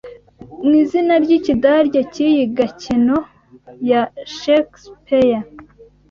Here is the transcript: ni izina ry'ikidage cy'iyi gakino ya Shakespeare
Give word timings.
ni 0.67 0.77
izina 0.83 1.13
ry'ikidage 1.23 1.99
cy'iyi 2.13 2.43
gakino 2.57 3.17
ya 3.89 4.01
Shakespeare 4.37 5.39